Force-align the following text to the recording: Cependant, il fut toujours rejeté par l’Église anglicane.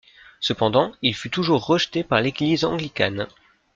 Cependant, 0.39 0.93
il 1.03 1.13
fut 1.13 1.29
toujours 1.29 1.63
rejeté 1.63 2.03
par 2.03 2.21
l’Église 2.21 2.65
anglicane. 2.65 3.27